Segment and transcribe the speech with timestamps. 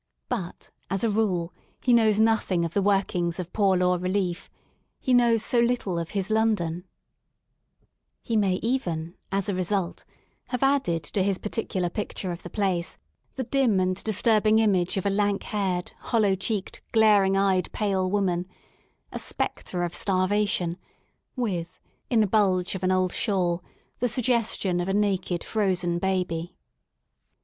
[0.29, 4.49] But as a rule he knows nothing of the workings of Poor Law Relief
[4.99, 6.85] He knows so little of his London,
[8.19, 10.03] He may even, as a result,
[10.47, 12.97] have added to his particular picture of the place,
[13.35, 18.47] the dim and disturbing image of a lank haired, hollow cheeked, glaring eyed, pale woman,—
[19.11, 20.77] a Spectre of Starvation
[21.35, 21.77] with,
[22.09, 23.63] in the bulge of an old shawl,
[23.99, 26.55] the suggestion of a naked, frozen baby.